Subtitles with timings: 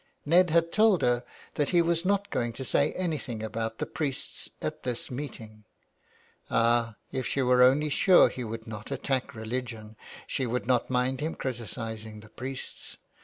[0.25, 1.23] Ned had told her
[1.53, 5.63] that he was not going to say any thing about the priests at this meeting.
[6.49, 9.95] Ah, if she were only sure he would not attack religion
[10.25, 12.97] she would not mind him criticising the priests.